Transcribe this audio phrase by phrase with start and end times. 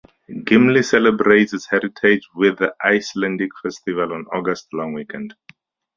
[0.45, 5.35] Gimli celebrates its heritage with the Icelandic Festival on August long weekend.